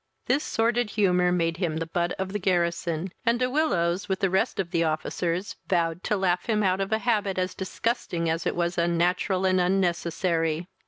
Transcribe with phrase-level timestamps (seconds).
[0.25, 4.31] This sordid humour made him the butt of the garrison, and De Willows, with the
[4.31, 8.47] rest of the officers, vowed to laugh him out of a habit as disgusting as
[8.47, 10.65] it was unnatural and unnecessary.